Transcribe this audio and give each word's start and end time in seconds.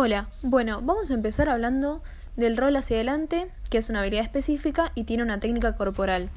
Hola, 0.00 0.28
bueno, 0.42 0.80
vamos 0.80 1.10
a 1.10 1.14
empezar 1.14 1.48
hablando 1.48 2.00
del 2.36 2.56
rol 2.56 2.76
hacia 2.76 2.98
adelante, 2.98 3.50
que 3.68 3.78
es 3.78 3.90
una 3.90 3.98
habilidad 3.98 4.22
específica 4.22 4.92
y 4.94 5.02
tiene 5.02 5.24
una 5.24 5.40
técnica 5.40 5.74
corporal. 5.74 6.30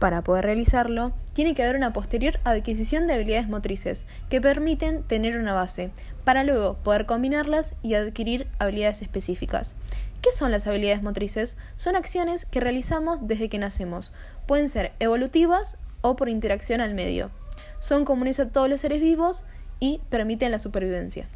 Para 0.00 0.24
poder 0.24 0.44
realizarlo, 0.44 1.12
tiene 1.34 1.54
que 1.54 1.62
haber 1.62 1.76
una 1.76 1.92
posterior 1.92 2.40
adquisición 2.42 3.06
de 3.06 3.12
habilidades 3.14 3.48
motrices 3.48 4.08
que 4.28 4.40
permiten 4.40 5.04
tener 5.04 5.38
una 5.38 5.52
base, 5.52 5.92
para 6.24 6.42
luego 6.42 6.74
poder 6.78 7.06
combinarlas 7.06 7.76
y 7.84 7.94
adquirir 7.94 8.48
habilidades 8.58 9.02
específicas. 9.02 9.76
¿Qué 10.20 10.32
son 10.32 10.50
las 10.50 10.66
habilidades 10.66 11.04
motrices? 11.04 11.56
Son 11.76 11.94
acciones 11.94 12.44
que 12.44 12.58
realizamos 12.58 13.28
desde 13.28 13.48
que 13.48 13.60
nacemos. 13.60 14.12
Pueden 14.48 14.68
ser 14.68 14.94
evolutivas 14.98 15.78
o 16.00 16.16
por 16.16 16.28
interacción 16.28 16.80
al 16.80 16.92
medio. 16.92 17.30
Son 17.78 18.04
comunes 18.04 18.40
a 18.40 18.50
todos 18.50 18.68
los 18.68 18.80
seres 18.80 19.00
vivos 19.00 19.44
y 19.78 20.00
permiten 20.10 20.50
la 20.50 20.58
supervivencia. 20.58 21.28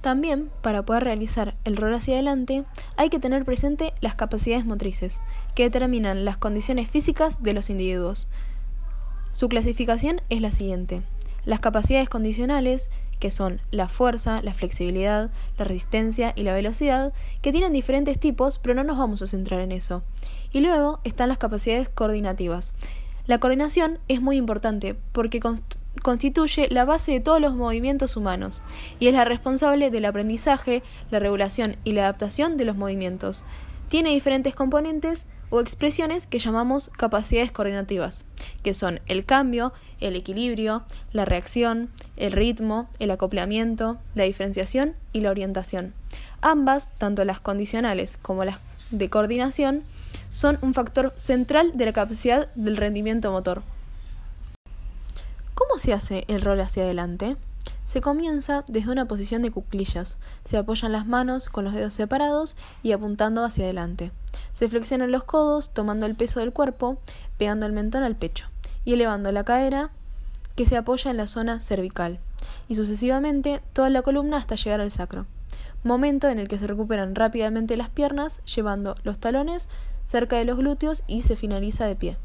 También, 0.00 0.50
para 0.62 0.82
poder 0.82 1.04
realizar 1.04 1.56
el 1.64 1.76
rol 1.76 1.94
hacia 1.94 2.14
adelante, 2.14 2.64
hay 2.96 3.10
que 3.10 3.18
tener 3.18 3.44
presente 3.44 3.92
las 4.00 4.14
capacidades 4.14 4.64
motrices, 4.64 5.20
que 5.54 5.64
determinan 5.64 6.24
las 6.24 6.38
condiciones 6.38 6.88
físicas 6.88 7.42
de 7.42 7.52
los 7.52 7.68
individuos. 7.68 8.26
Su 9.30 9.48
clasificación 9.48 10.22
es 10.30 10.40
la 10.40 10.52
siguiente. 10.52 11.02
Las 11.44 11.60
capacidades 11.60 12.08
condicionales, 12.08 12.90
que 13.18 13.30
son 13.30 13.60
la 13.70 13.88
fuerza, 13.88 14.40
la 14.42 14.54
flexibilidad, 14.54 15.30
la 15.58 15.64
resistencia 15.64 16.32
y 16.34 16.42
la 16.42 16.54
velocidad, 16.54 17.12
que 17.42 17.52
tienen 17.52 17.72
diferentes 17.72 18.18
tipos, 18.18 18.58
pero 18.58 18.74
no 18.74 18.84
nos 18.84 18.98
vamos 18.98 19.20
a 19.20 19.26
centrar 19.26 19.60
en 19.60 19.72
eso. 19.72 20.02
Y 20.50 20.60
luego 20.60 21.00
están 21.04 21.28
las 21.28 21.38
capacidades 21.38 21.90
coordinativas. 21.90 22.72
La 23.26 23.38
coordinación 23.38 23.98
es 24.08 24.22
muy 24.22 24.36
importante 24.36 24.96
porque 25.12 25.40
constituye 26.02 26.68
la 26.70 26.84
base 26.84 27.12
de 27.12 27.20
todos 27.20 27.40
los 27.40 27.54
movimientos 27.54 28.16
humanos 28.16 28.62
y 28.98 29.08
es 29.08 29.14
la 29.14 29.24
responsable 29.24 29.90
del 29.90 30.04
aprendizaje, 30.04 30.82
la 31.10 31.18
regulación 31.18 31.76
y 31.84 31.92
la 31.92 32.02
adaptación 32.02 32.56
de 32.56 32.64
los 32.64 32.76
movimientos. 32.76 33.44
Tiene 33.88 34.10
diferentes 34.10 34.54
componentes 34.54 35.26
o 35.50 35.60
expresiones 35.60 36.26
que 36.26 36.38
llamamos 36.38 36.90
capacidades 36.96 37.52
coordinativas, 37.52 38.24
que 38.62 38.72
son 38.72 39.00
el 39.06 39.24
cambio, 39.24 39.72
el 40.00 40.14
equilibrio, 40.14 40.84
la 41.12 41.24
reacción, 41.24 41.90
el 42.16 42.32
ritmo, 42.32 42.88
el 43.00 43.10
acoplamiento, 43.10 43.98
la 44.14 44.24
diferenciación 44.24 44.94
y 45.12 45.20
la 45.20 45.30
orientación. 45.30 45.92
Ambas, 46.40 46.90
tanto 46.98 47.24
las 47.24 47.40
condicionales 47.40 48.16
como 48.16 48.44
las 48.44 48.60
de 48.90 49.10
coordinación, 49.10 49.82
son 50.30 50.58
un 50.62 50.74
factor 50.74 51.12
central 51.16 51.72
de 51.74 51.86
la 51.86 51.92
capacidad 51.92 52.48
del 52.54 52.76
rendimiento 52.76 53.30
motor. 53.30 53.62
¿Cómo 55.60 55.78
se 55.78 55.92
hace 55.92 56.24
el 56.26 56.40
rol 56.40 56.58
hacia 56.62 56.84
adelante? 56.84 57.36
Se 57.84 58.00
comienza 58.00 58.64
desde 58.66 58.90
una 58.90 59.04
posición 59.04 59.42
de 59.42 59.50
cuclillas. 59.50 60.16
Se 60.46 60.56
apoyan 60.56 60.90
las 60.90 61.06
manos 61.06 61.50
con 61.50 61.66
los 61.66 61.74
dedos 61.74 61.92
separados 61.92 62.56
y 62.82 62.92
apuntando 62.92 63.44
hacia 63.44 63.64
adelante. 63.64 64.10
Se 64.54 64.70
flexionan 64.70 65.12
los 65.12 65.24
codos 65.24 65.68
tomando 65.68 66.06
el 66.06 66.16
peso 66.16 66.40
del 66.40 66.54
cuerpo, 66.54 66.96
pegando 67.36 67.66
el 67.66 67.74
mentón 67.74 68.04
al 68.04 68.16
pecho 68.16 68.46
y 68.86 68.94
elevando 68.94 69.30
la 69.32 69.44
cadera 69.44 69.90
que 70.56 70.64
se 70.64 70.78
apoya 70.78 71.10
en 71.10 71.18
la 71.18 71.28
zona 71.28 71.60
cervical 71.60 72.20
y 72.66 72.74
sucesivamente 72.76 73.60
toda 73.74 73.90
la 73.90 74.00
columna 74.00 74.38
hasta 74.38 74.54
llegar 74.54 74.80
al 74.80 74.90
sacro. 74.90 75.26
Momento 75.84 76.30
en 76.30 76.38
el 76.38 76.48
que 76.48 76.56
se 76.56 76.68
recuperan 76.68 77.14
rápidamente 77.14 77.76
las 77.76 77.90
piernas 77.90 78.40
llevando 78.46 78.96
los 79.02 79.18
talones 79.18 79.68
cerca 80.06 80.36
de 80.36 80.46
los 80.46 80.56
glúteos 80.56 81.04
y 81.06 81.20
se 81.20 81.36
finaliza 81.36 81.84
de 81.84 81.96
pie. 81.96 82.16